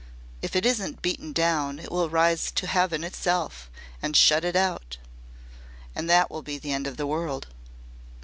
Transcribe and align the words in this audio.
If 0.41 0.55
it 0.55 0.65
isn't 0.65 1.03
beaten 1.03 1.31
down 1.31 1.77
it 1.77 1.91
will 1.91 2.09
rise 2.09 2.49
to 2.49 2.65
heaven 2.65 3.03
itself 3.03 3.69
and 4.01 4.17
shut 4.17 4.43
it 4.43 4.55
out 4.55 4.97
and 5.93 6.09
that 6.09 6.31
will 6.31 6.41
be 6.41 6.57
the 6.57 6.71
end 6.73 6.87
of 6.87 6.97
the 6.97 7.05
world." 7.05 7.45